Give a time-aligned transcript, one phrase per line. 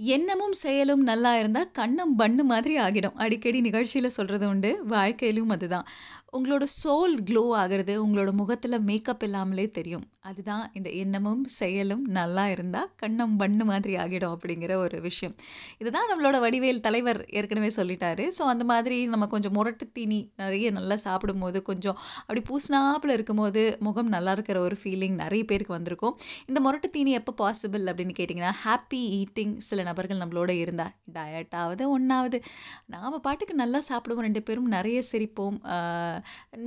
[0.00, 3.14] எண்ணமும் செயலும் நல்லா இருந்தால் கண்ணம் பண்ணு மாதிரி ஆகிடும்.
[3.14, 4.84] அடிக்கடி நிகழ்ச்சியில் சொல்கிறது உண்டு.
[4.84, 5.86] வாழ்க்கையிலும் அதுதான்.
[6.32, 10.04] உங்களோட சோல் க்ளோ ஆகிறது உங்களோட முகத்தில் மேக்கப் இல்லாமலே தெரியும்.
[10.28, 15.34] அதுதான் இந்த எண்ணமும் செயலும் நல்லா இருந்தால் கண்ணம் பண்ணு மாதிரி ஆகிடும் அப்படிங்கிற ஒரு விஷயம்.
[15.78, 18.24] இதுதான் நம்மளோட வடிவேல் தலைவர் ஏற்கனவே சொல்லிட்டாரு.
[18.38, 24.10] ஸோ அந்த மாதிரி நம்ம கொஞ்சம் முரட்டு தீனி நிறைய நல்லா சாப்பிடும்போது, கொஞ்சம் அப்படி பூசினாப்பில் இருக்கும்போது, முகம்
[24.16, 26.16] நல்லா இருக்கிற ஒரு ஃபீலிங் நிறைய பேருக்கு வந்திருக்கும்.
[26.46, 32.40] இந்த முரட்டு தீனி எப்போ பாசிபிள் அப்படின்னு கேட்டிங்கன்னா, ஹாப்பி ஈட்டிங் சில நபர்கள் நம்மளோட இருந்தால் டயட்டாவது ஒன்றாவது
[32.86, 35.58] நாம் பாட்டுக்கு நல்லா சாப்பிடுவோம் ரெண்டு பேரும் நிறைய சிரிப்போம்.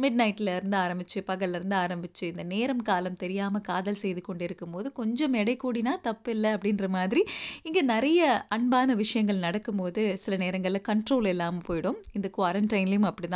[0.04, 3.18] மிட் நைட்டில் இருந்து ஆரம்பித்து பகல்லேருந்து இருந்து இந்த நேரம் காலம்
[3.52, 7.22] இல்லாமல் காதல் செய்து கொண்டிருக்கும்போது, கொஞ்சம் எடை கூடினா தப்பில்ல அப்படின்ற மாதிரி,
[7.68, 8.22] இங்கே நிறைய
[8.56, 12.00] அன்பான விஷயங்கள் நடக்கும்போது, சில நேரங்களில் கண்ட்ரோல் இல்லாமல் போயிடும்.
[12.18, 13.30] இந்த குவாரண்டைன்லேயும் அப்படிதான்.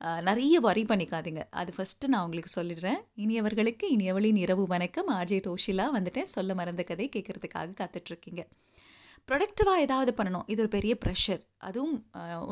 [0.00, 1.42] தான் நிறைய வரி பண்ணிக்காதீங்க.
[1.60, 3.00] அது ஃபஸ்ட்டு நான் உங்களுக்கு சொல்லிடுறேன்.
[3.24, 5.08] இனியவர்களுக்கு இனியவளின் இரவு வணக்கம்.
[5.18, 6.32] ஆர்ஜே டோஷிலா வந்துட்டேன்.
[6.34, 8.42] சொல்ல மறந்த கதை கேட்கறதுக்காக காத்துட்ருக்கீங்க.
[9.28, 10.46] ப்ரொடக்டிவாக ஏதாவது பண்ணணும்.
[10.52, 11.42] இது ஒரு பெரிய ப்ரெஷர்.
[11.66, 11.94] அதுவும்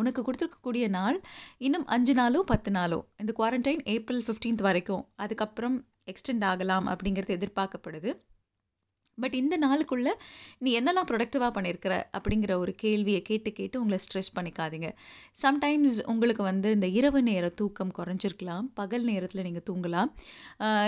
[0.01, 1.19] உனக்கு கொடுத்துருக்கக்கூடிய நாள்
[1.67, 2.99] இன்னும் அஞ்சு நாளோ, 10 நாளோ.
[3.23, 5.05] இந்த குவாரண்டைன் ஏப்ரல் 15த் வரைக்கும்.
[5.25, 5.77] அதுக்கப்புறம்
[6.09, 8.21] எக்ஸ்டெண்ட் ஆகலாம் அப்படிங்கிறது எதிர்பார்க்கப்படுது.
[9.23, 10.09] பட் இந்த நாளுக்குள்ள
[10.65, 14.91] நீ என்னலாம் ப்ரொடக்டிவாக பண்ணியிருக்கிற அப்படிங்கிற ஒரு கேள்வியை கேட்டு, கேட்டு உங்களை ஸ்ட்ரெஸ் பண்ணிக்காதீங்க.
[15.43, 18.67] சம்டைம்ஸ் உங்களுக்கு வந்து இந்த இரவு நேர தூக்கம் குறைஞ்சிருக்கலாம்.
[18.81, 20.11] பகல் நேரத்தில் நீங்கள் தூங்கலாம்.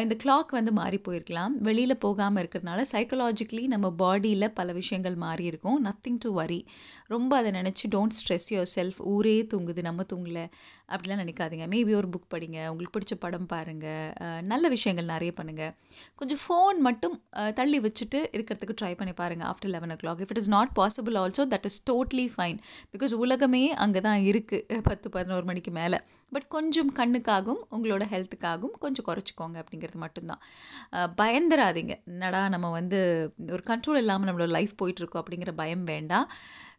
[0.05, 1.55] இந்த கிளாக் வந்து மாறி போயிருக்கலாம்.
[1.69, 5.79] வெளியில் போகாமல் இருக்கிறதுனால சைக்கலாஜிக்கலி நம்ம பாடியில் பல விஷயங்கள் மாறியிருக்கும்.
[5.89, 6.61] நத்திங் டு வரி
[7.15, 9.01] ரொம்ப அதை நினச்சி டோன்ட் ஸ்ட்ரெஸ் யுவர் செல்ஃப்.
[9.15, 10.45] ஊரே தூங்குது, நம்ம தூங்கலை
[10.95, 11.67] அப்படிலாம் நினைக்காதீங்க.
[11.75, 12.59] மேபி ஒரு புக் படிங்க.
[12.73, 15.73] உங்களுக்கு பிடிச்ச படம் பாருங்கள் நல்ல விஷயங்கள் நிறைய பண்ணுங்கள்
[16.21, 17.17] கொஞ்சம் ஃபோன் மட்டும்
[17.59, 19.45] தள்ளி வச்சுட்டு இருக்கிறதுக்கு ட்ரை பண்ணி பாருங்க.
[19.51, 22.59] After 11:00 if it is not possible also that is totally fine.
[22.95, 26.01] Because உலகமே அங்கே தான் இருக்குது பத்து பதினோரு மணிக்கு மேலே
[26.35, 30.43] பட் கொஞ்சம் கண்ணுக்காகவும், உங்களோட ஹெல்த்துக்காகவும் கொஞ்சம் குறைச்சிக்கோங்க அப்படிங்கிறது மட்டும்தான்
[31.21, 31.95] பயந்துராதீங்க.
[32.13, 32.99] என்னடா நம்ம வந்து
[33.55, 36.29] ஒரு கண்ட்ரோல் இல்லாமல் நம்மளோட லைஃப் போயிட்டுருக்கோம் அப்படிங்கிற பயம் வேண்டாம்.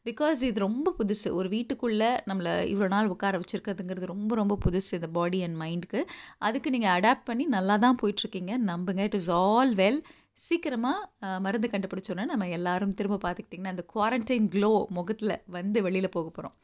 [0.09, 1.28] பிகாஸ் இது ரொம்ப புதுசு.
[1.39, 6.01] ஒரு வீட்டுக்குள்ளே நம்மளை இவ்வளோ நாள் உட்கார வச்சுருக்கிறதுங்கிறது ரொம்ப, ரொம்ப புதுசு இந்த பாடி அண்ட் மைண்டுக்கு.
[6.47, 8.53] அதுக்கு நீங்கள் அடாப்ட் பண்ணி நல்லா தான் போயிட்டுருக்கீங்க.
[8.72, 9.03] நம்புங்க.
[9.09, 10.01] It is all well.
[10.46, 16.56] சீக்கிரமாக மருந்து கண்டுபிடிச்சோன்னா நம்ம எல்லாரும் திரும்ப பார்த்துக்கிட்டிங்கன்னா, அந்த குவாரண்டைன் க்ளோ முகத்தில் வந்து வெளியில் போக போகிறோம்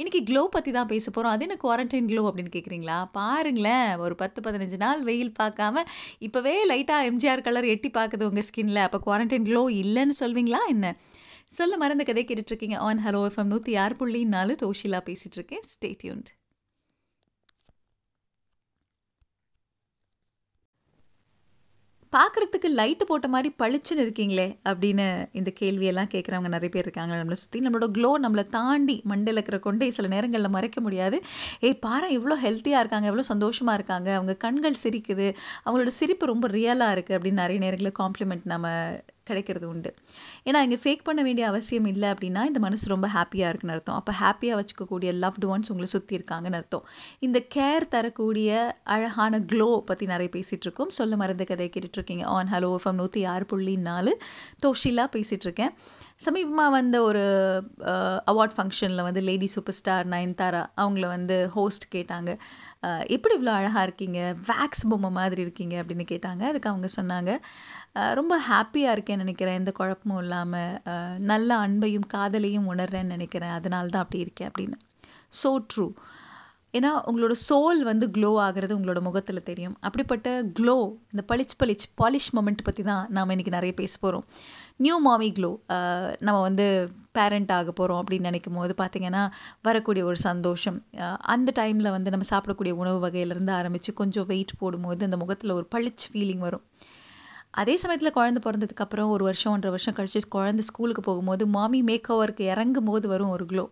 [0.00, 2.98] இன்றைக்கி க்ளோ பற்றி தான் பேச போகிறோம் அது என்ன குவாரண்டைன் க்ளோ அப்படின்னு கேட்குறீங்களா?
[3.18, 3.90] பாருங்களேன்.
[4.04, 5.84] ஒரு 10, 15 நாள் வெயில் பார்க்காம,
[6.26, 8.80] இப்போவே லைட்டாக எம்ஜிஆர் கலர் எட்டி பார்க்குது உங்கள் ஸ்கின்ல.
[8.88, 10.94] அப்போ குவாரண்டைன் க்ளோ இல்லைன்னு சொல்வீங்களா என்ன?
[11.58, 12.78] சொல்ல மறந்த கதை கேட்டுட்ருக்கீங்க.
[12.88, 16.30] ஆன் ஹலோ எஃப்எம் 106.4 டோஷிலா பேசிகிட்ருக்கேன் ஸ்டேட்யூன்ட்
[22.16, 24.46] பார்க்குறதுக்கு லைட்டு போட்ட மாதிரி பளிச்சுன்னு இருக்கீங்களே!
[24.64, 29.58] அப்படின்னு இந்த கேள்வியெல்லாம் கேட்குறவங்க நிறைய பேர் இருக்காங்க நம்மளை சுற்றி நம்மளோட க்ளோ நம்மளை தாண்டி மண்டையில் இருக்கிற
[29.58, 31.18] கொண்டே சில நேரங்களில் மறைக்க முடியாது.
[31.60, 35.28] ஏய் பாரு எவ்வளோ ஹெல்த்தியாக இருக்காங்க, எவ்வளோ சந்தோஷமாக இருக்காங்க, அவங்க கண்கள் சிரிக்குது,
[35.66, 38.66] அவங்களோட சிரிப்பு ரொம்ப ரியலாக இருக்குது அப்படின்னு நிறைய நேரங்களில் காம்ப்ளிமெண்ட் நம்ம
[39.26, 39.90] கிடைக்கிறது உண்டு.
[40.44, 43.96] ஏன்னா இங்கே ஃபேக் பண்ண வேண்டிய அவசியம் இல்லை அப்படின்னா, இந்த மனசு ரொம்ப ஹாப்பியாக இருக்குன்னு அர்த்தம்.
[43.96, 46.84] அப்போ ஹாப்பியாக வச்சுக்கக்கூடிய லவ்டு ஒன்ஸ் உங்களை சுற்றி இருக்காங்கன்னு அர்த்தம்.
[47.18, 48.50] இந்த கேர் தரக்கூடிய
[48.84, 52.24] அழகான க்ளோ பற்றி நிறைய பேசிகிட்டு இருக்கோம் சொல்ல மருந்து கதையை கேட்டுட்ருக்கீங்க.
[52.36, 54.14] ஆன் ஹலோ எஃப்எம் 106.4
[54.66, 55.74] டோஷிலா பேசிகிட்ருக்கேன்
[56.24, 57.22] சமீபமாக வந்த ஒரு
[58.32, 62.30] அவார்ட் ஃபங்க்ஷனில் வந்து லேடி சூப்பர் ஸ்டார் நயன்தாரா அவங்கள வந்து ஹோஸ்ட் கேட்டாங்க.
[63.16, 64.20] எப்படி இவ்வளோ அழகாக இருக்கீங்க?
[64.50, 66.42] வேக்ஸ் பொம்மை மாதிரி இருக்கீங்க அப்படின்னு கேட்டாங்க.
[66.50, 67.32] அதுக்கு அவங்க சொன்னாங்க,
[68.20, 74.24] ரொம்ப ஹாப்பியாக இருக்கேன்னு நினைக்கிறேன் எந்த குழப்பமும் இல்லாமல் நல்ல அன்பையும், காதலையும் உணர்றேன்னு நினைக்கிறேன் அதனால தான் அப்படி
[74.26, 74.78] இருக்கேன் அப்படின்னு.
[75.42, 75.88] So true.
[76.76, 79.76] ஏன்னா உங்களோட சோல் வந்து க்ளோ ஆகிறது உங்களோட முகத்தில் தெரியும்.
[79.86, 80.28] அப்படிப்பட்ட
[80.58, 80.74] க்ளோ
[81.12, 84.24] இந்த பளிச் பளிச் பாலிஷ் மொமெண்ட் பற்றி தான் நாம் இன்றைக்கி நிறைய பேச போகிறோம்
[84.80, 85.50] நியூ மாமி க்ளோ.
[86.18, 86.64] நம்ம வந்து
[87.12, 89.22] பேரண்ட் ஆக போகிறோம் அப்படின்னு நினைக்கும் போது பார்த்திங்கன்னா
[89.62, 90.78] வரக்கூடிய ஒரு சந்தோஷம்.
[90.94, 95.66] Uh, அந்த டைமில் வந்து நம்ம சாப்பிடக்கூடிய உணவு வகையிலேருந்து ஆரம்பித்து கொஞ்சம் வெயிட் போடும்போது அந்த முகத்தில் ஒரு
[95.74, 96.64] பளிச்சு ஃபீலிங் வரும்.
[97.50, 102.10] அதே சமயத்தில் குழந்தை பிறந்ததுக்கப்புறம் ஒரு வருஷம், 1 1/2 வருஷம் கழிச்சு குழந்தை ஸ்கூலுக்கு போகும்போது, மாமி மேக்
[102.12, 103.64] ஓவருக்கு இறங்கும்போது வரும் ஒரு க்ளோ.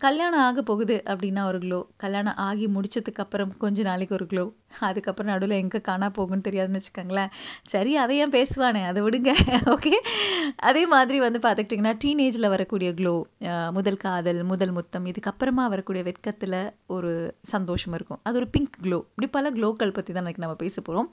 [0.00, 1.86] கல்யாணம் ஆக போகுது அப்படின்னா ஒரு க்ளோ.
[1.96, 4.44] கல்யாணம் ஆகி முடிச்சதுக்கப்புறம் கொஞ்ச நாளைக்கு ஒரு க்ளோ.
[4.78, 7.30] அதுக்கப்புறம் நடுவில் எங்கே காணா போகுன்னு தெரியாதுன்னு வச்சுக்கோங்களேன்.
[7.62, 9.30] சரி அதை ஏன் பேசுவானே, அதை விடுங்க.
[9.74, 9.92] ஓகே.
[10.56, 13.14] அதே மாதிரி வந்து பார்த்துக்கிட்டிங்கன்னா, டீனேஜில் வரக்கூடிய க்ளோ.
[13.70, 17.12] முதல் காதல், முதல் முத்தம் இதுக்கப்புறமா வரக்கூடிய வெட்கத்தில் ஒரு
[17.42, 18.20] சந்தோஷம் இருக்கும்.
[18.22, 18.98] அது ஒரு பிங்க் க்ளோ.
[19.08, 21.10] இப்படி பல க்ளோக்கள் பற்றி தான் இன்னைக்கு நம்ம பேச போகிறோம்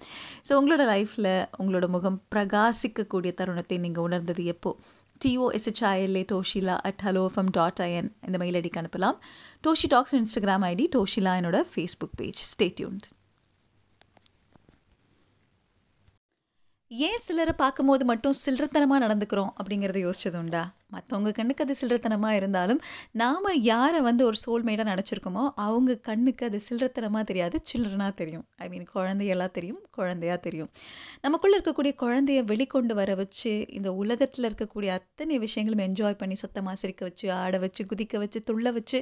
[0.50, 4.80] ஸோ உங்களோட லைஃப்பில் உங்களோட முகம் பிரகாசிக்கக்கூடிய தருணத்தை நீங்கள் உணர்ந்தது எப்போது
[5.24, 9.18] டிஓஎஸ்ஹெச்ஐஎல்ஏ டோஷிலா at hello FM dot IN இந்த மெயில் ஐடிக்கு அனுப்பலாம்.
[9.68, 12.42] டோஷி டாக்ஸ் இன்ஸ்டாகிராம் ஐடி, டோஷிலா என்னோட ஃபேஸ்புக் பேஜ்.
[12.54, 13.08] ஸ்டேட்யூன்ட்
[16.88, 20.64] ஏன் சிலரை பார்க்கும்போது மட்டும் சில்லறத்தனமாக நடந்துக்கிறோம் அப்படிங்கிறத யோசிச்சது உண்டா?
[20.95, 22.81] மற்றவங்க கண்ணுக்கு அது சில்லறத்தனமாக இருந்தாலும்
[23.22, 28.45] நாம் யாரை வந்து ஒரு சோல்மேட்டாக நினச்சிருக்கோமோ அவங்க கண்ணுக்கு அது சில்லறத்தனமாக தெரியாது சில்லறனாக தெரியும்.
[28.63, 30.69] ஐ மீன் குழந்தையெல்லாம் தெரியும் குழந்தையாக தெரியும்.
[31.25, 37.04] நமக்குள்ளே இருக்கக்கூடிய குழந்தைய வெளிக்கொண்டு வர வச்சு இந்த உலகத்தில் இருக்கக்கூடிய அத்தனை விஷயங்களும் என்ஜாய் பண்ணி சத்தமாக சிரிக்க
[37.10, 39.00] வச்சு ஆட வச்சு குதிக்க வச்சு துள்ள வச்சு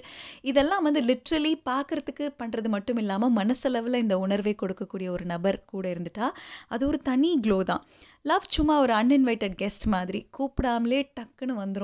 [0.52, 6.28] இதெல்லாம் வந்து லிட்ரலி பார்க்குறதுக்கு பண்ணுறது மட்டும் இல்லாமல் மனசளவில் இந்த உணர்வை கொடுக்கக்கூடிய ஒரு நபர் கூட இருந்துட்டா
[6.68, 7.84] அது ஒரு தனி க்ளோ தான்.
[8.30, 11.81] லவ் சும்மா ஒரு அன்இன்வைட்டட் கெஸ்ட் மாதிரி கூப்பிடாமலே டக்குன்னு வந்துடும்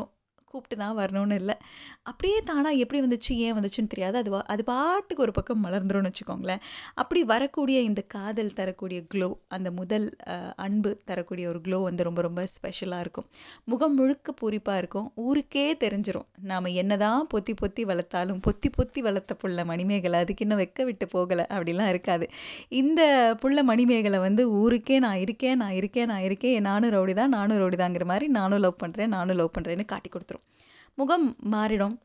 [0.51, 1.55] கூப்பிட்டு தான் வரணும்னு இல்லை.
[2.03, 4.17] அப்படியே தானாக எப்படி வந்துச்சு ஏன் வந்துச்சுன்னு தெரியாது.
[4.17, 6.59] அது வா- அது பாட்டுக்கு ஒரு பக்கம் மலர்ந்துரும்னு வச்சுக்கோங்களேன்.
[6.94, 10.15] அப்படி வரக்கூடிய இந்த காதல் தரக்கூடிய க்ளோ அந்த முதல்
[10.55, 13.25] அன்பு தரக்கூடிய ஒரு க்ளோ வந்து ரொம்ப ரொம்ப ஸ்பெஷலாக இருக்கும்.
[13.63, 15.11] முகம் முழுக்க பூரிப்பாக இருக்கும்.
[15.15, 20.83] ஊருக்கே தெரிஞ்சிடும் நாம் என்னதான் பொத்தி பொத்தி வளர்த்தாலும் பொத்தி பொத்தி வளர்த்த புள்ள மணிமேகலை அதுக்கு இன்னும் வெக்க
[20.83, 22.29] விட்டு போகலை அப்படிலாம் இருக்காது.
[22.67, 27.57] இந்த புள்ள மணிமேகலை வந்து ஊருக்கே நான் இருக்கேன் நான் இருக்கேன் நான் இருக்கேன் நானும் ரவுடி தான் நானும்
[27.57, 30.37] ரவுடி தாங்கிற மாதிரி நானும் லவ் பண்ணுறேன் நானும் லவ் பண்ணுறேன்னு காட்டி கொடுத்துரும்.
[31.01, 31.25] முகம்
[31.56, 31.98] மாறிடும்.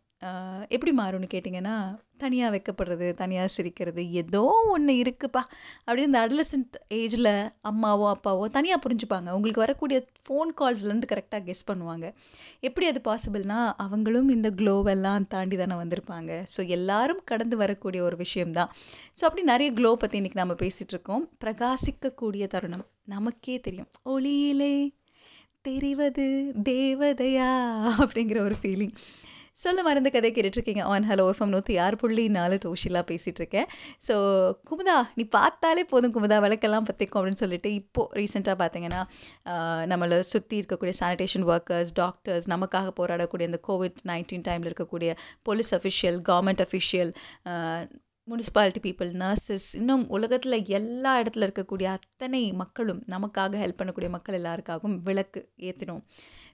[0.74, 1.76] எப்படி மாறும்னு கேட்டிங்கன்னா
[2.22, 4.42] தனியாக வைக்கப்படுறது தனியாக சிரிக்கிறது ஏதோ
[4.74, 5.42] ஒன்று இருக்குப்பா.
[5.84, 7.30] அப்படியே இந்த அடலசன்ட் ஏஜில்
[7.70, 9.28] அம்மாவோ அப்பாவோ தனியாக புரிஞ்சுப்பாங்க.
[9.36, 12.06] உங்களுக்கு வரக்கூடிய ஃபோன் கால்ஸ்லேருந்து கரெக்டாக கெஸ் பண்ணுவாங்க.
[12.68, 16.30] எப்படி அது பாசிபிள்னால் அவங்களும் இந்த க்ளோவெல்லாம் தாண்டி தானே வந்திருப்பாங்க.
[16.54, 18.72] ஸோ எல்லாரும் கடந்து வரக்கூடிய ஒரு விஷயம்தான்.
[19.18, 21.24] ஸோ அப்படி நிறைய க்ளோ பற்றி இன்றைக்கி நம்ம பேசிகிட்டு இருக்கோம்.
[21.44, 22.86] பிரகாசிக்கக்கூடிய தருணம்.
[23.16, 23.90] நமக்கே தெரியும்.
[24.14, 24.74] ஒளியிலே
[25.64, 26.24] தெரிவது
[26.68, 27.50] தேவதையா
[27.96, 28.94] அப்படிங்கிற ஒரு ஃபீலிங்
[29.56, 33.66] சொல்ல மறந்த கதை கேட்டுட்ருக்கீங்க ஆன் ஹலோ எஃப்எம் நூற்றி ஆறு புள்ளி நாலு டோஷிலாக பேசிகிட்டு இருக்கேன்
[34.06, 34.14] ஸோ
[34.68, 39.02] குமுதா நீ பார்த்தாலே போதும் குமுதா விளக்கெல்லாம் பற்றிக்கும் அப்படின்னு சொல்லிட்டு இப்போது ரீசெண்டாக பார்த்தீங்கன்னா
[39.86, 45.12] நம்மளை சுற்றி இருக்கக்கூடிய சானிடேஷன் ஒர்க்கர்ஸ் டாக்டர்ஸ் நமக்காக போராடக்கூடிய இந்த கோவிட் நைன்டீன் டைமில் இருக்கக்கூடிய
[45.42, 47.12] police official government official
[48.28, 54.96] municipality people nurses இன்னும் உலகத்தில் எல்லா இடத்துல இருக்கக்கூடிய அத்தனை மக்களும் நமக்காக ஹெல்ப் பண்ணக்கூடிய மக்கள் எல்லாருக்காகவும்
[55.04, 56.02] விளக்கு ஏற்றினோம்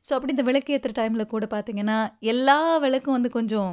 [0.09, 3.73] ஸோ அப்படி இந்த விளக்கு ஏற்றுற டைமில் கூட பார்த்தீங்கன்னா எல்லா விளக்கும் வந்து கொஞ்சம்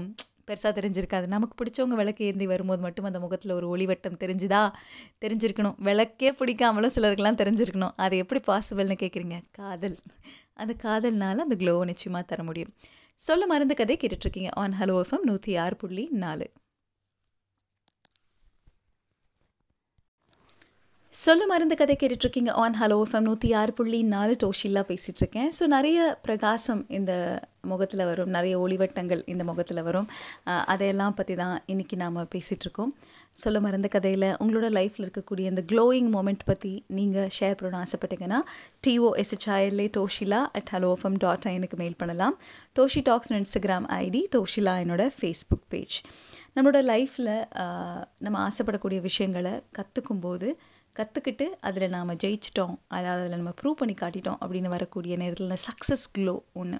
[0.49, 1.27] பெருசாக தெரிஞ்சிருக்காது.
[1.27, 4.61] நமக்கு பிடிச்சவங்க விளக்கு ஏந்தி வரும்போது மட்டும் அந்த முகத்தில் ஒரு ஒளிவட்டம் தெரிஞ்சுதா?
[5.23, 5.77] தெரிஞ்சிருக்கணும்.
[5.79, 7.93] விளக்கே பிடிக்காமலும் சிலருக்கெல்லாம் தெரிஞ்சிருக்கணும்.
[7.97, 9.97] அது எப்படி பாசிபிள்னு கேட்குறீங்க காதல்.
[10.53, 12.73] அந்த காதல்னால அந்த க்ளோவை நிச்சயமாக தர முடியும்.
[13.19, 16.47] சொல்ல மருந்து கதை கேட்டுட்ருக்கீங்க ஆன் ஹலோ எஃப்எம் நூற்றி ஆறு புள்ளி நாலு.
[21.15, 25.67] சொல்ல மருந்து கதை கேட்டுட்ருக்கீங்க ஆன் ஹலோ எஃப்எம் நூற்றி ஆறு புள்ளி நாலு டோஷில்லா பேசிகிட்டு இருக்கேன் ஸோ
[25.67, 27.11] நிறைய பிரகாசம் இந்த
[27.61, 28.29] முகத்தில் வரும்.
[28.29, 30.07] நிறைய ஒளிவட்டங்கள் இந்த முகத்தில் வரும்.
[30.73, 32.91] அதையெல்லாம் பற்றி தான் இன்றைக்கி நாம் பேசிகிட்ருக்கோம்
[33.33, 38.41] சொல்ல மறந்த கதையில் உங்களோட லைஃப்பில் இருக்கக்கூடிய இந்த க்ளோயிங் மூமெண்ட் பற்றி நீங்கள் ஷேர் பண்ண ஆசைப்பட்டீங்கன்னா
[38.87, 42.37] D O S H I L A Doshila at hello FM dot எனக்கு மெயில் பண்ணலாம்.
[42.79, 45.97] Doshi talks Instagram ID Doshila என்னோட ஃபேஸ்புக் பேஜ்
[46.55, 47.35] நம்மளோட லைஃப்பில்
[48.17, 50.49] நம்ம ஆசைப்படக்கூடிய விஷயங்களை கற்றுக்கும் போது
[50.97, 52.75] கற்றுக்கிட்டு அதில் நாம் ஜெயிச்சிட்டோம்.
[52.97, 56.79] அதாவது அதில் நம்ம ப்ரூவ் பண்ணி காட்டிட்டோம் அப்படின்னு வரக்கூடிய நேரத்தில் சக்ஸஸ் க்ளோ ஒன்று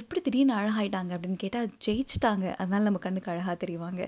[0.00, 2.46] எப்படி திடீர்னு அழகாயிட்டாங்க அப்படின்னு கேட்டால் ஜெயிச்சிட்டாங்க.
[2.60, 4.02] அதனால் நம்ம கண்ணுக்கு அழகாக தெரிவாங்க.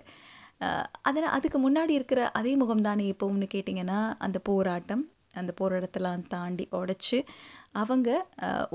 [1.09, 5.05] அதில் அதுக்கு முன்னாடி இருக்கிற அதே முகம் தானே எப்போவும்னு கேட்டிங்கன்னா அந்த போராட்டம்
[5.41, 7.19] அந்த போராட்டத்தெல்லாம் தாண்டி உடச்சி
[7.83, 8.11] அவங்க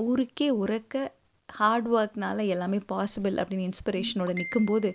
[0.06, 0.96] ஊருக்கே உறக்க
[1.58, 4.90] ஹார்ட் ஒர்க்னால் எல்லாமே பாசிபிள் அப்படின்னு இன்ஸ்பிரேஷனோட நிற்கும்போது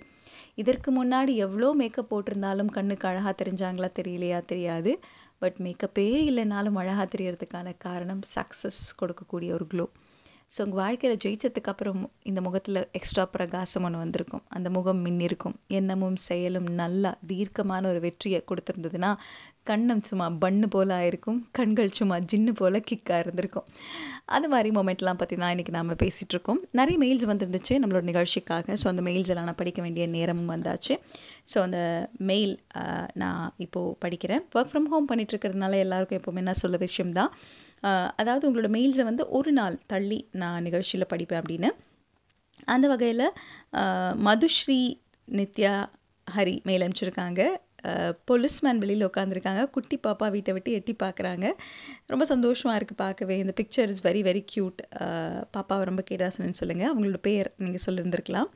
[0.62, 4.92] இதற்கு முன்னாடி எவ்வளோ மேக்கப் போட்டிருந்தாலும் கண்ணுக்கு அழகாக தெரிஞ்சாங்களா தெரியலையா தெரியாது.
[5.42, 9.86] பட் மேக்கப்பே இல்லைனாலும் அழகாக தெரியறதுக்கான காரணம் சக்ஸஸ் கொடுக்கக்கூடிய ஒரு க்ளோ
[10.52, 14.44] ஸோ உங்கள் வாழ்க்கையில் ஜெயிச்சதுக்கு அப்புறம் இந்த முகத்தில் எக்ஸ்ட்ரா பிரகாசம் ஒன்று வந்திருக்கும்.
[14.56, 15.56] அந்த முகம் மின்னிருக்கும்.
[15.80, 19.12] எண்ணமும் செயலும் நல்லா தீர்க்கமான ஒரு வெற்றியை கொடுத்துருந்ததுன்னா
[19.70, 21.40] கண்ணம் சும்மா பன்னு போல் ஆயிருக்கும்.
[21.58, 23.68] கண்கள் சும்மா ஜின்னு போல் கிக்காக இருந்திருக்கும்.
[24.36, 28.77] அது மாதிரி மொமெண்ட்லாம் பற்றி தான் இன்றைக்கி நாம் பேசிகிட்ருக்கோம் நிறைய மெயில்ஸ் வந்துருந்துச்சு நம்மளோட நிகழ்ச்சிக்காக.
[28.82, 30.96] ஸோ அந்த மெயில்ஸ் எல்லாம் நான் படிக்க வேண்டிய நேரமும் வந்தாச்சு.
[31.51, 31.80] ஸோ அந்த
[32.30, 32.54] மெயில்
[33.22, 34.44] நான் இப்போது படிக்கிறேன்.
[34.58, 37.32] ஒர்க் ஃப்ரம் ஹோம் பண்ணிகிட்ருக்கிறதுனால எல்லாருக்கும் எப்போவுமே நான் சொல்ல விஷயம் தான்
[38.22, 41.70] அதாவது உங்களோட மெயில்ஸை வந்து ஒரு நாள் தள்ளி நான் நிகழ்ச்சியில் படிப்பேன் அப்படின்னு.
[42.74, 43.25] அந்த வகையில்
[44.27, 44.80] மதுஸ்ரீ
[45.27, 45.74] நித்யா
[46.27, 47.42] ஹரி மெயில் அனுப்பிச்சிருக்காங்க.
[48.29, 51.46] போலீஸ்மேன் வெளியில் உட்காந்துருக்காங்க குட்டி பாப்பா வீட்டை விட்டு எட்டி பார்க்குறாங்க.
[52.13, 53.36] ரொம்ப சந்தோஷமாக இருக்குது பார்க்கவே.
[53.44, 54.82] இந்த picture is very very cute
[55.58, 58.50] பாப்பாவை ரொம்ப கேட்டாசனன்னு சொல்லுங்கள் அவங்களோட பேர் நீங்கள் சொல்லியிருந்திருக்கலாம்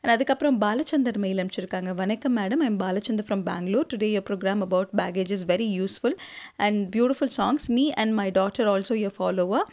[0.00, 1.92] அண்ட் அதுக்கப்புறம் பாலச்சந்தர் மெயில் அனுப்பிச்சிருக்காங்க.
[2.02, 6.18] வணக்கம் madam I'm Balachandar from Bangalore today your program about baggage is very useful
[6.66, 9.66] and beautiful songs me and my daughter also your follower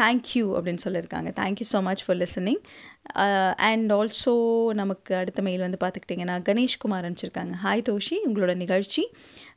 [0.00, 1.30] thank you அப்படின்னு சொல்லியிருக்காங்க.
[1.40, 2.60] Thank you so much for listening
[3.68, 4.34] and also
[4.80, 7.54] நமக்கு அடுத்த mail வந்து பார்த்துக்கிட்டிங்கன்னா கணேஷ்குமார் அனுப்பிச்சிருக்காங்க.
[7.64, 9.02] Hi Joshi உங்களோட நிகழ்ச்சி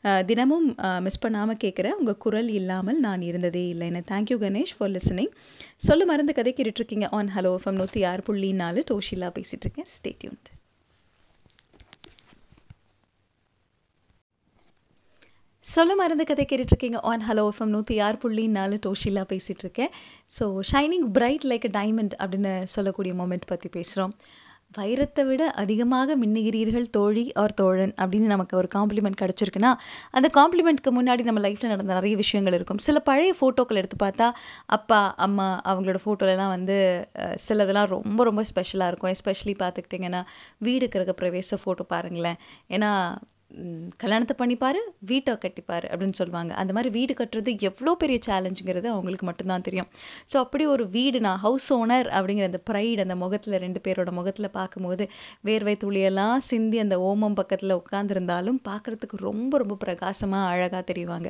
[0.07, 4.93] uh, தினமும் uh, மிஸ் பண்ணாமல் கேட்குறேன் உங்கள் குரல் இல்லாமல் நான் இருந்ததே இல்லைன்னு தேங்க்யூ கணேஷ் ஃபார்
[4.95, 5.33] லிசனிங்
[5.89, 8.81] சொல்ல மருந்து கதை கேட்டுட்ருக்கீங்க ஆன் ஹலோ எஃப்எம் நூற்றி ஆறு புள்ளி நாலு.
[8.91, 10.50] டோஷிலா பேசிகிட்ருக்கேன் ஸ்டேட்யூன்ட்
[15.63, 17.00] சொல்ல மருந்து கதை கேட்டுட்ருக்கீங்க.
[17.10, 19.91] ஆன் ஹலோ எஃப்எம் நூற்றி ஆறு புள்ளி நாலு டோஷிலாக பேசிகிட்டு இருக்கேன்
[20.38, 24.13] so shining bright like a diamond அப்படின்னு சொல்லக்கூடிய மொமெண்ட் பற்றி பேசுகிறோம்
[24.77, 29.72] வைரத்தை விட அதிகமாக மின்னுகிறீர்கள் தோழி ஆர் தோழன் அப்படின்னு நமக்கு ஒரு காம்ப்ளிமெண்ட் கிடச்சிருக்குன்னா
[30.18, 32.82] அந்த காம்ப்ளிமெண்ட்க்கு முன்னாடி நம்ம லைஃப்பில் நடந்த நிறைய விஷயங்கள் இருக்கும்.
[32.88, 34.30] சில பழைய ஃபோட்டோக்கள் எடுத்து பார்த்தா
[34.77, 36.77] அப்பா அம்மா அவங்களோட ஃபோட்டோலலாம் வந்து
[37.48, 39.12] சிலதெல்லாம் ரொம்ப ரொம்ப ஸ்பெஷலாக இருக்கும்.
[39.15, 40.24] எஸ்பெஷலி பார்த்துக்கிட்டிங்கன்னா
[40.68, 42.39] வீடு கிரக பிரவேச ஃபோட்டோ பாருங்களேன்.
[42.70, 42.91] ஏன்னா
[44.01, 44.79] கல்யாணத்தை பண்ணிப்பார்
[45.10, 46.51] வீட்டை கட்டிப்பார் அப்படின்னு சொல்லுவாங்க.
[46.62, 49.89] அந்த மாதிரி வீடு கட்டுறது எவ்வளோ பெரிய சேலஞ்சுங்கிறது அவங்களுக்கு மட்டும்தான் தெரியும்.
[50.31, 54.50] ஸோ அப்படி ஒரு வீடு நான் ஹவுஸ் ஓனர் அப்படிங்கிற அந்த ப்ரைட் அந்த முகத்தில் ரெண்டு பேரோட முகத்தில்
[54.58, 55.05] பார்க்கும்போது
[55.50, 61.29] வேர்வை துளியெல்லாம் சிந்தி அந்த ஓமம் பக்கத்தில் உட்காந்துருந்தாலும் பார்க்குறதுக்கு ரொம்ப ரொம்ப பிரகாசமாக அழகாக தெரிவாங்க.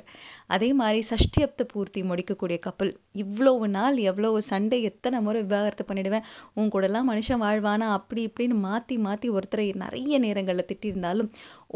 [0.55, 6.25] அதே மாதிரி சஷ்டியப்த பூர்த்தி முடிக்கக்கூடிய கப்பல் இவ்வளவு நாள் எவ்வளோ சண்டை எத்தனை முறை விவாகரத்தை பண்ணிடுவேன்
[6.59, 11.29] உன் கூடலாம் மனுஷன் வாழ்வானா அப்படி இப்படின்னு மாற்றி மாற்றி ஒருத்தரை நிறைய நேரங்களில் திட்டியிருந்தாலும்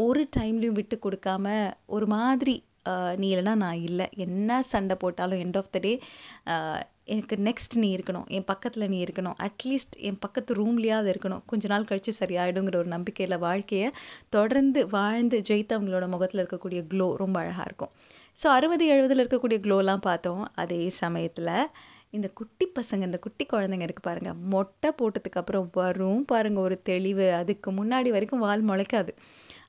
[0.06, 1.56] ஒரு டைம்லையும் விட்டு கொடுக்காம
[1.98, 2.56] ஒரு மாதிரி
[3.22, 4.06] நீ இல்லைனா நான் இல்லை.
[4.26, 5.94] என்ன சண்டை போட்டாலும் எண்ட் ஆஃப் த டே
[7.14, 8.28] எனக்கு நெக்ஸ்ட் நீ இருக்கணும்.
[8.36, 9.36] என் பக்கத்தில் நீ இருக்கணும்.
[9.46, 11.42] அட்லீஸ்ட் என் பக்கத்து ரூம்லேயாவது இருக்கணும்.
[11.52, 13.90] கொஞ்ச நாள் கழித்து சரியாயிடுங்கிற ஒரு நம்பிக்கையில் வாழ்க்கையை
[14.36, 17.92] தொடர்ந்து வாழ்ந்து ஜெயித்தவங்களோட முகத்தில் இருக்கக்கூடிய க்ளோ ரொம்ப அழகாக இருக்கும்.
[18.42, 20.44] ஸோ அறுபது எழுபதில் இருக்கக்கூடிய க்ளோலாம் பார்த்தோம்.
[20.64, 21.54] அதே சமயத்தில்
[22.18, 27.28] இந்த குட்டி பசங்க இந்த குட்டி குழந்தைங்க இருக்குது பாருங்கள் மொட்டை போட்டதுக்கப்புறம் வரும் பாருங்கள் ஒரு தெளிவு.
[27.42, 29.14] அதுக்கு முன்னாடி வரைக்கும் வால் முளைக்காது.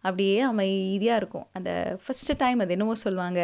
[0.08, 1.46] அப்படியே அமைதியாக இருக்கும்.
[1.58, 1.70] அந்த
[2.04, 3.40] ஃபஸ்ட்டு டைம் அது என்னவோ சொல்லுவாங்க.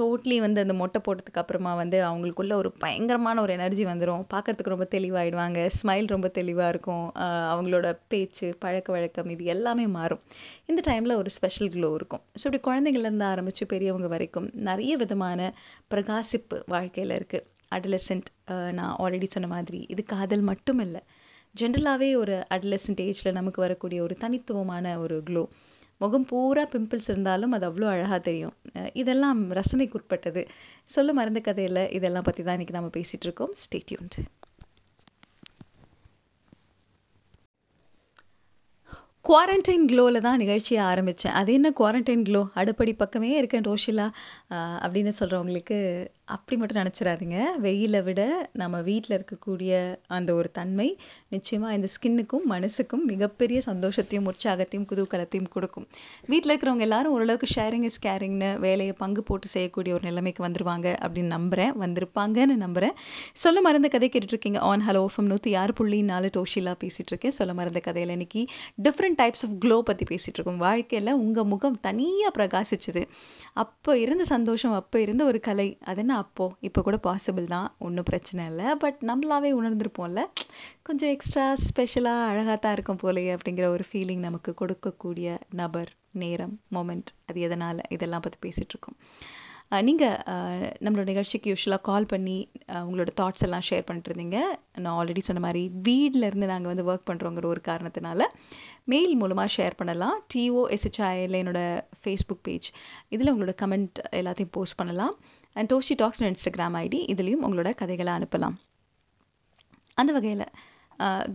[0.00, 4.88] டோட்லி வந்து அந்த மொட்டை போட்டதுக்கு அப்புறமா வந்து அவங்களுக்குள்ள ஒரு பயங்கரமான ஒரு எனர்ஜி வந்துடும் பார்க்குறதுக்கு ரொம்ப
[4.96, 5.58] தெளிவாயிடுவாங்க.
[5.78, 7.06] ஸ்மைல் ரொம்ப தெளிவாக இருக்கும்.
[7.52, 10.22] அவங்களோட பேச்சு பழக்க வழக்கம் இது எல்லாமே மாறும்.
[10.70, 12.24] இந்த டைமில் ஒரு ஸ்பெஷல் க்ளோ இருக்கும்.
[12.38, 15.52] ஸோ இப்படி குழந்தைங்கள்லேருந்து ஆரம்பித்து பெரியவங்க வரைக்கும் நிறைய விதமான
[15.94, 17.46] பிரகாசிப்பு வாழ்க்கையில் இருக்குது
[17.76, 18.28] அடலசென்ட்
[18.76, 19.80] நான் ஆல்ரெடி சொன்ன மாதிரி.
[19.94, 21.00] இது காதல் மட்டும் இல்லை
[21.54, 25.44] ஜென்ரலாகவே ஒரு அட்லசன்ட் ஏஜில் நமக்கு வரக்கூடிய ஒரு தனித்துவமான ஒரு க்ளோ
[26.00, 28.54] முகம் பூரா பிம்பிள்ஸ் இருந்தாலும் அது அவ்வளோ அழகாக தெரியும்.
[29.02, 30.42] இதெல்லாம் ரசனைக்குட்பட்டது.
[30.94, 33.54] சொல்ல மறந்த கதையில் இதெல்லாம் பற்றி தான் இன்றைக்கி நம்ம பேசிகிட்டு இருக்கோம்.
[33.64, 34.18] ஸ்டேட்யூன்ட்
[39.28, 44.06] குவாரண்டைன் க்ளோவில் தான் நிகழ்ச்சியை ஆரம்பித்தேன் அது என்ன குவாரண்டைன் க்ளோ அடுப்படி பக்கமே இருக்கேன் ரோஷிலா.
[44.84, 45.78] அப்படின்னு சொல்கிறவங்களுக்கு
[46.34, 47.36] அப்படி மட்டும் நினச்சிடாதீங்க.
[47.64, 48.22] வெயிலை விட
[48.60, 49.70] நம்ம வீட்டில் இருக்கக்கூடிய
[50.16, 50.86] அந்த ஒரு தன்மை
[51.34, 55.86] நிச்சயமாக இந்த ஸ்கின்னுக்கும் மனசுக்கும் மிகப்பெரிய சந்தோஷத்தையும் உற்சாகத்தையும் குதூகலத்தையும் கொடுக்கும்.
[56.30, 61.32] வீட்டில் இருக்கிறவங்க எல்லாரும் ஓரளவுக்கு ஷேரிங் இஸ் கேரிங்னு வேலையை பங்கு போட்டு செய்யக்கூடிய ஒரு நிலைமைக்கு வந்துருவாங்க அப்படின்னு
[61.36, 62.94] நம்புகிறேன் வந்திருப்பாங்கன்னு நம்புகிறேன்
[63.44, 64.60] சொல்ல மறந்த கதை கேட்டுட்ருக்கீங்க.
[64.70, 68.44] ஆன் ஹலோ ஓஃபம் நூற்றி ஆறு புள்ளி நாலு டோஷிலா பேசிகிட்டு இருக்கேன் சொல்ல மறந்த கதையில் இன்னைக்கு
[68.86, 73.04] டிஃப்ரெண்ட் டைப்ஸ் ஆஃப் க்ளோ பற்றி பேசிகிட்டு இருக்கோம் வாழ்க்கையில் உங்கள் முகம் தனியாக பிரகாசிச்சுது.
[73.64, 75.68] அப்போ இருந்த சந்தோஷம் அப்போ இருந்த ஒரு கலை.
[75.84, 76.16] அது என்ன?
[76.16, 77.68] அப்போது இப்போ கூட பாசிபிள் தான்.
[77.78, 78.66] ஒன்றும் பிரச்சனை இல்லை.
[78.76, 80.22] பட் நம்மளாவே உணர்ந்திருப்போம்ல.
[80.82, 85.28] கொஞ்சம் எக்ஸ்ட்ரா ஸ்பெஷலாக அழகாக தான் இருக்கும் போலயே அப்படிங்கிற ஒரு ஃபீலிங் நமக்கு கொடுக்கக்கூடிய
[85.62, 85.92] நபர்
[86.22, 87.80] நேரம் மொமெண்ட் அது எதனால்?
[87.88, 88.98] இதெல்லாம் பற்றி பேசிகிட்ருக்கோம்
[89.86, 90.20] நீங்கள்
[90.84, 92.36] நம்மளோட நிகழ்ச்சிக்கு யூஸ்வலாக கால் பண்ணி
[92.88, 94.38] உங்களோட தாட்ஸ் எல்லாம் ஷேர் பண்ணிட்டு இருந்தீங்க.
[94.84, 98.28] நான் ஆல்ரெடி சொன்ன மாதிரி வீட்டிலேருந்து நாங்கள் வந்து ஒர்க் பண்ணுறோங்கிற ஒரு காரணத்தினால
[98.92, 100.16] மெயில் மூலமாக ஷேர் பண்ணலாம்.
[100.34, 101.60] டிஓ எஸ்ஹெச்ஐயில் என்னோட
[102.00, 102.68] ஃபேஸ்புக் பேஜ்
[103.16, 105.14] இதில் உங்களோட கமெண்ட் எல்லாத்தையும் போஸ்ட் பண்ணலாம்.
[105.56, 108.56] And Doshi talks Instagram ID இதுலேயும் உங்களோட கதைகளை அனுப்பலாம்.
[110.00, 110.46] அந்த வகையில்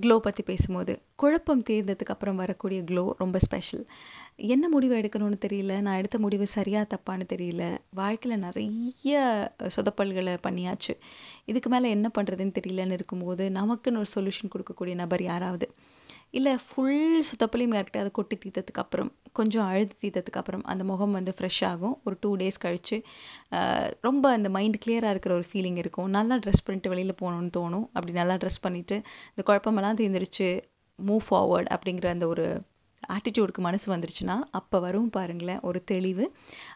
[0.01, 3.85] க்ளோ பற்றி பேசும்போது குழப்பம் தீர்ந்ததுக்கு அப்புறம் வரக்கூடிய க்ளோ ரொம்ப ஸ்பெஷல்
[4.35, 9.13] என்ன முடிவு எடுக்கணும்னு தெரியல நான் எடுத்த முடிவு சரியாக தப்பான்னு தெரியல வாழ்க்கையில் நிறைய
[9.75, 10.93] சொதப்பல்களை பண்ணியாச்சு.
[11.45, 15.69] இதுக்கு மேலே என்ன பண்ணுறதுன்னு தெரியலன்னு இருக்கும்போது நமக்குன்னு ஒரு சொல்யூஷன் கொடுக்கக்கூடிய நபர் யாராவது?
[16.37, 21.31] இல்லை ஃபுல் சுத்தப்பலையும் யார்கிட்ட அதை கொட்டி தீர்த்ததுக்கு அப்புறம் கொஞ்சம் அழுது தீர்த்ததுக்கு அப்புறம் அந்த முகம் வந்து
[21.37, 21.93] ஃப்ரெஷ் ஆகும்.
[22.05, 22.97] ஒரு டூ டேஸ் கழித்து
[24.07, 26.09] ரொம்ப அந்த மைண்ட் கிளியராக இருக்கிற ஒரு ஃபீலிங் இருக்கும்.
[26.17, 27.85] நல்லா ட்ரெஸ் பண்ணிட்டு வெளியில் போகணுன்னு தோணும்.
[27.97, 28.97] அப்படி நல்லா ட்ரெஸ் பண்ணிவிட்டு
[29.33, 30.49] இந்த குழப்பமெல்லாம் தீர்ந்துருச்சு
[30.99, 32.45] மூவ் ஃபார்வர்ட் அப்படிங்கிற அந்த ஒரு
[33.15, 36.25] ஆட்டிடியூடுக்கு மனசு வந்துருச்சுன்னா அப்போ வரும் பாருங்களேன் ஒரு தெளிவு.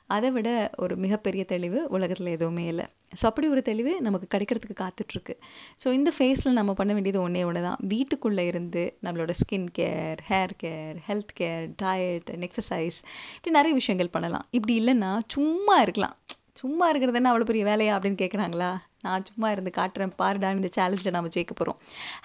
[0.07, 2.85] அதை விட ஒரு மிகப்பெரிய தெளிவு உலகத்தில் எதுவுமே இல்லை.
[3.21, 5.33] ஸோ அப்படி ஒரு தெளிவு நமக்கு கிடைக்கிறதுக்கு காத்துட்ருக்கு.
[5.83, 7.77] ஸோ இந்த ஃபேஸில் நம்ம பண்ண வேண்டியது ஒன்றே ஒன்று தான்.
[7.93, 12.99] வீட்டுக்குள்ளே இருந்து நம்மளோட skin care hair care health care diet and exercise
[13.35, 14.47] இப்படி நிறைய விஷயங்கள் பண்ணலாம்.
[14.51, 16.15] இப்படி இல்லைன்னா சும்மா இருக்கலாம்.
[16.57, 18.69] சும்மா இருக்கிறது என்ன அவ்வளோ பெரிய வேலையா அப்படின்னு கேட்குறாங்களா
[19.01, 21.77] நான் சும்மா இருந்து காட்டுறேன் பாருடான்னு இந்த சேலஞ்சில் நம்ம ஜெயிக்க போகிறோம்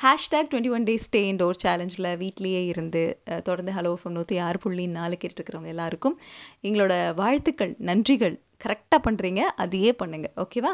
[0.03, 3.03] hashtag twenty one days stay indoor சேலஞ்சில் வீட்லேயே இருந்து
[3.45, 6.17] தொடர்ந்து ஹலோ ஃபம் நூற்றி ஆறு புள்ளி நாலு கேட்டுருக்கிறவங்க எல்லாருக்கும்
[6.63, 8.37] எங்களோட வாழ்த்துக்கள் நன்றிகள்.
[8.65, 10.73] கரெக்டாக பண்ணுறீங்க அதையே பண்ணுங்கள் ஓகேவா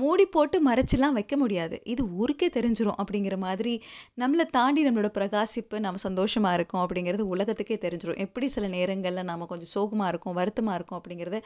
[0.00, 1.76] மூடி போட்டு மறைச்சிலாம் வைக்க முடியாது.
[1.92, 3.72] இது ஊருக்கே தெரிஞ்சிடும் அப்படிங்கிற மாதிரி
[4.22, 9.72] நம்மளை தாண்டி நம்மளோட பிரகாசிப்பு நம்ம சந்தோஷமாக இருக்கோம் அப்படிங்கிறது உலகத்துக்கே தெரிஞ்சிடும் எப்படி சில நேரங்களில் நாம் கொஞ்சம்
[9.74, 11.40] சோகமாக இருக்கும் வருத்தமாக இருக்கும் அப்படிங்கிறத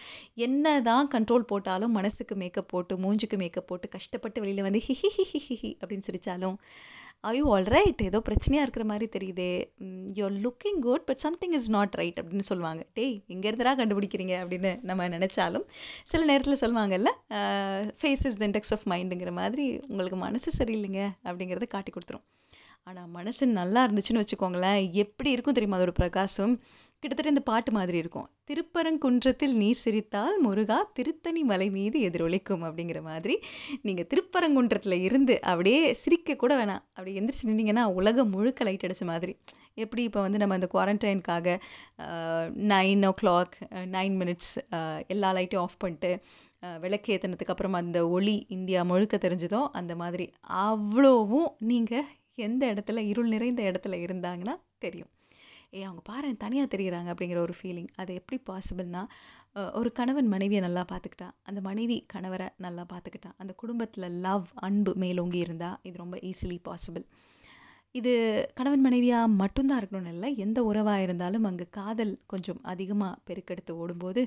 [0.47, 5.40] என்ன தான் கண்ட்ரோல் போட்டாலும் மனசுக்கு மேக்கப் போட்டு மூஞ்சுக்கு மேக்கப் போட்டு கஷ்டப்பட்டு வெளியில் வந்து ஹிஹி ஹிஹி
[5.49, 6.57] ஹிஹி அப்படின்னு சிரித்தாலும்
[7.29, 9.49] ஐயோ ஆல் ரைட் ஏதோ பிரச்சனையாக இருக்கிற மாதிரி தெரியுதே.
[10.19, 12.83] You're looking good but something is not right அப்படின்னு சொல்லுவாங்க.
[12.99, 15.67] டேய் இங்கேருந்துடா கண்டுபிடிக்கிறீங்க அப்படின்னு நம்ம நினச்சாலும்
[16.12, 17.12] சில நேரத்தில் சொல்லுவாங்கல்ல
[18.00, 22.27] face is the index of மைண்டுங்கிற மாதிரி உங்களுக்கு மனசு சரியில்லைங்க அப்படிங்கிறத காட்டி கொடுத்துரும்.
[22.89, 24.81] ஆனால் மனசு நல்லா இருந்துச்சுன்னு வச்சுக்கோங்களேன்.
[25.05, 26.55] எப்படி இருக்கும் தெரியுமா அதோட பிரகாசம்?
[27.02, 28.26] கிட்டத்தட்ட இந்த பாட்டு மாதிரி இருக்கும்.
[28.49, 33.35] திருப்பரங்குன்றத்தில் நீ சிரித்தால் முருகா திருத்தணி மலை மீது எதிரொலிக்கும் அப்படிங்கிற மாதிரி
[33.87, 36.85] நீங்கள் திருப்பரங்குன்றத்தில் இருந்து அப்படியே சிரிக்க கூட வேணாம்.
[36.97, 39.35] அப்படி எந்திரிச்சு நின்னீங்கன்னா உலகம் முழுக்க லைட் அடிச்ச மாதிரி.
[39.85, 41.57] எப்படி இப்போ வந்து நம்ம இந்த குவாரண்டைனுக்காக
[42.73, 43.54] nine o'clock
[43.97, 44.54] nine minutes
[45.14, 46.11] எல்லா லைட்டையும் ஆஃப் பண்ணிட்டு
[46.85, 50.26] விளக்கு ஏற்றினதுக்கு அந்த ஒளி இந்தியா முழுக்க தெரிஞ்சதோ அந்த மாதிரி
[50.66, 52.11] அவ்வளோவும் நீங்கள்
[52.49, 55.11] எந்த இடத்துல இருள் நிறைந்த இடத்துல இருந்தாங்கன்னா தெரியும்.
[55.73, 59.03] ஏ அவங்க பாரு தனியாக தெரிகிறாங்க அப்படிங்கிற ஒரு ஃபீலிங் அது எப்படி பாசிபிள்னா
[59.73, 65.39] ஒரு கணவன் மனைவியை நல்லா பார்த்துக்கிட்டா அந்த மனைவி கணவரை நல்லா பார்த்துக்கிட்டா அந்த குடும்பத்தில் லவ் அன்பு மேலோங்கி
[65.39, 67.05] இருந்தால் இது ரொம்ப ஈஸிலி பாசிபிள்
[67.95, 68.11] இது
[68.55, 74.23] கணவன் மனைவியாக மட்டும்தான் இருக்கணும்னு இல்லை எந்த உறவாக இருந்தாலும் அங்கே காதல் கொஞ்சம் அதிகமாக பெருக்கெடுத்து ஓடும்போது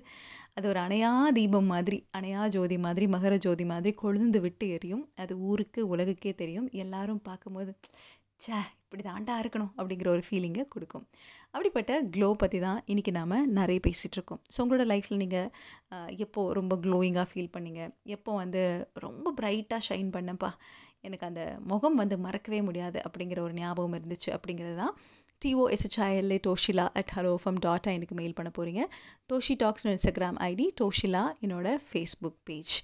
[0.56, 5.06] அது ஒரு அணையா தீபம் மாதிரி அணையா ஜோதி மாதிரி மகர ஜோதி மாதிரி கொழுந்து விட்டு எரியும்.
[5.16, 6.68] அது ஊருக்கு உலகுக்கே தெரியும்.
[6.84, 7.72] எல்லாரும் பார்க்கும்போது
[8.40, 11.06] சே இப்படி தாண்டா இருக்கணும் அப்படிங்கிற ஒரு ஃபீலிங்கை கொடுக்கும்.
[11.54, 14.42] அப்படிப்பட்ட க்ளோ பற்றி தான் இன்றைக்கி நாம் நிறைய பேசிகிட்டு இருக்கோம்.
[14.54, 15.50] ஸோ உங்களோட லைஃப்பில் நீங்கள்
[16.26, 17.82] எப்போது ரொம்ப க்ளோயிங்காக ஃபீல் பண்ணீங்க?
[18.16, 18.62] எப்போ வந்து
[19.06, 20.50] ரொம்ப ப்ரைட்டாக ஷைன் பண்ணப்பா?
[21.08, 24.94] எனக்கு அந்த முகம் வந்து மறக்கவே முடியாது அப்படிங்கிற ஒரு ஞாபகம் இருந்துச்சு அப்படிங்கிறது தான்
[25.46, 28.84] டிஓஎஸ்ஹெச்ஐஎல்ஏ டோஷிலா அட் ஹலோ ஃபம் டாட்டா எனக்கு மெயில் பண்ண போகிறீங்க
[29.32, 32.76] டோஷி டாக்ஸ்னு இன்ஸ்டாகிராம் ஐடி டோஷிலா என்னோடய ஃபேஸ்புக் பேஜ்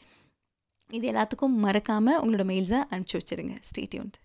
[0.98, 3.56] இது எல்லாத்துக்கும் மறக்காமல் உங்களோட மெயில்ஸை அனுப்பிச்சி வச்சுருங்க.
[3.70, 4.18] ஸ்டேட்யூன்ட்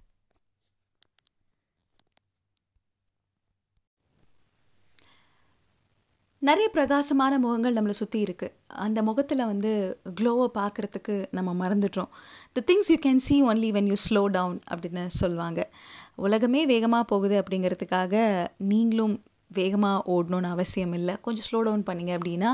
[6.48, 9.70] நிறைய பிரகாசமான முகங்கள் நம்மளை சுற்றி இருக்குது அந்த முகத்தில் வந்து
[10.18, 12.10] க்ளோவை பார்க்குறதுக்கு நம்ம மறந்துட்டோம்.
[12.56, 15.60] The things you can see only when you slow down அப்படின்னு சொல்லுவாங்க.
[16.26, 18.14] உலகமே வேகமாக போகுது அப்படிங்கிறதுக்காக
[18.72, 19.14] நீங்களும்
[19.58, 21.14] வேகமாக ஓடணும்னு அவசியம் இல்லை.
[21.24, 22.50] கொஞ்சம் ஸ்லோ டவுன் பண்ணிங்க அப்படின்னா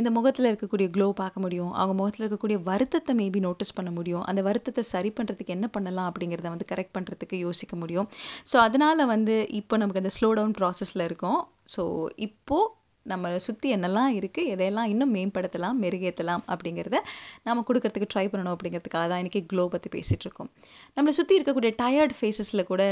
[0.00, 1.70] இந்த முகத்தில் இருக்கக்கூடிய க்ளோ பார்க்க முடியும்.
[1.80, 4.24] அவங்க முகத்தில் இருக்கக்கூடிய வருத்தத்தை மேபி நோட்டீஸ் பண்ண முடியும்.
[4.32, 8.08] அந்த வருத்தத்தை சரி பண்ணுறதுக்கு என்ன பண்ணலாம் அப்படிங்கிறத வந்து கரெக்ட் பண்ணுறதுக்கு யோசிக்க முடியும்.
[8.52, 11.40] ஸோ அதனால் வந்து இப்போ நமக்கு அந்த ஸ்லோ டவுன் ப்ராசஸில் இருக்கோம்.
[11.76, 11.84] ஸோ
[12.28, 12.74] இப்போது
[13.12, 16.98] நம்மளை சுற்றி என்னெல்லாம் இருக்குது எதையெல்லாம் இன்னும் மேம்படுத்தலாம் மெருகேற்றலாம் அப்படிங்கிறத
[17.46, 20.50] நம்ம கொடுக்கறதுக்கு ட்ரை பண்ணணும் அப்படிங்கிறதுக்காக தான் இன்றைக்கி க்ளோ பற்றி பேசிகிட்ருக்கோம்
[20.96, 22.82] நம்மளை சுற்றி இருக்கக்கூடிய டயர்ட் ஃபேஸஸில் கூட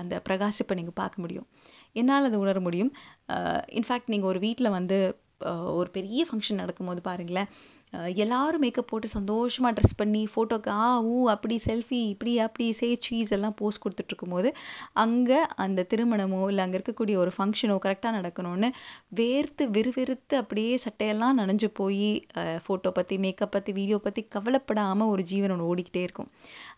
[0.00, 1.46] அந்த பிரகாசிப்பை நீங்கள் பார்க்க முடியும்.
[1.92, 2.92] என்னால் அதை உணர முடியும்.
[3.78, 4.98] இன்ஃபேக்ட் நீங்கள் ஒரு வீட்டில் வந்து
[5.78, 7.48] ஒரு பெரிய ஃபங்க்ஷன் நடக்கும்போது பாருங்களேன்
[8.24, 13.32] எல்லாரும் மேக்கப் போட்டு சந்தோஷமாக ட்ரெஸ் பண்ணி ஃபோட்டோக்கு ஆ ஊ அப்படி செல்ஃபி இப்படி அப்படி சே சீஸ்
[13.36, 14.48] எல்லாம் போஸ்ட் கொடுத்துட்ருக்கும்போது
[15.04, 18.70] அங்கே அந்த திருமணமோ இல்லை அங்கே இருக்கக்கூடிய ஒரு ஃபங்க்ஷனோ கரெக்டாக நடக்கணும்னு
[19.20, 22.10] வேர்த்து விறுவிறுத்து அப்படியே சட்டையெல்லாம் நனைஞ்சு போய்
[22.66, 26.30] ஃபோட்டோ பற்றி மேக்கப் பற்றி வீடியோ பற்றி கவலைப்படாமல் ஒரு ஜீவன் ஒன்று ஓடிக்கிட்டே இருக்கும்.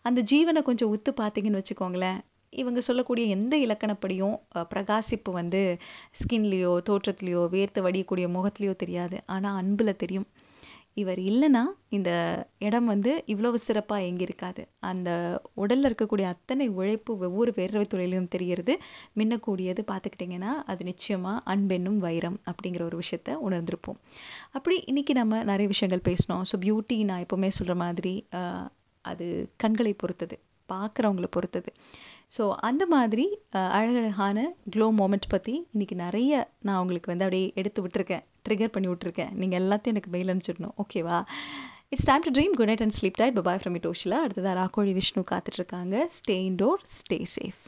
[0.09, 2.19] அந்த ஜீவனை கொஞ்சம் உத்து பார்த்தீங்கன்னு வச்சுக்கோங்களேன்.
[2.53, 4.35] இவங்க சொல்லக்கூடிய எந்த இலக்கணப்படியும்
[4.71, 5.61] பிரகாசிப்பு வந்து
[6.21, 9.17] ஸ்கின்லேயோ தோற்றத்துலேயோ வேர்த்து வடியக்கூடிய முகத்துலேயோ தெரியாது.
[9.35, 10.27] ஆனால் அன்பில் தெரியும்.
[10.97, 11.61] இவர் இல்லைன்னா
[11.97, 12.11] இந்த
[12.67, 15.09] இடம் வந்து இவ்வளவு சிறப்பாக எங்கே இருக்காது அந்த
[15.53, 18.73] உடலில் இருக்கக்கூடிய அத்தனை உழைப்பு ஒவ்வொரு வேர்வை தொழிலையும் தெரிகிறது.
[19.19, 23.99] மின்னக்கூடியது பார்த்துக்கிட்டிங்கன்னா அது நிச்சயமாக அன்பென்னும் வைரம் அப்படிங்கிற ஒரு விஷயத்த உணர்ந்திருப்போம்.
[24.57, 26.45] அப்படி இன்றைக்கி நம்ம நிறைய விஷயங்கள் பேசினோம்.
[26.51, 28.13] ஸோ பியூட்டி நான் எப்போவுமே சொல்கிற மாதிரி
[29.05, 29.27] அது
[29.63, 30.37] கண்களை பொறுத்தது.
[30.73, 31.71] பார்க்குறவங்கள பொறுத்தது.
[32.35, 33.25] ஸோ அந்த மாதிரி
[33.77, 34.39] அழகழகான
[34.73, 36.31] க்ளோ மூமெண்ட் பற்றி இன்றைக்கி நிறைய
[36.67, 38.23] நான் உங்களுக்கு வந்து அப்படியே எடுத்து விட்டுருக்கேன்.
[38.47, 40.75] ட்ரிகர் பண்ணி விட்ருக்கேன் நீங்கள் எல்லாத்தையும் எனக்கு மெயில் அனுப்பிச்சிடணும்.
[40.83, 41.17] ஓகேவா
[41.93, 45.23] it's time to dream good night and sleep tight bye bye from இட்டோஷில் அடுத்ததாக ராக்கோழி விஷ்ணு
[45.33, 47.63] காத்துட்ருக்காங்க ஸ்டே இன்டோர் ஸ்டே சேஃப்